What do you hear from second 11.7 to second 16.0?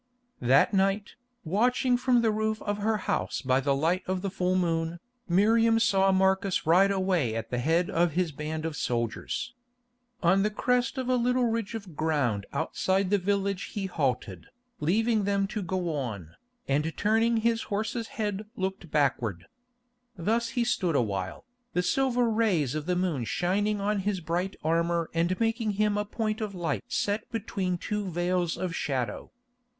of ground outside the village he halted, leaving them to go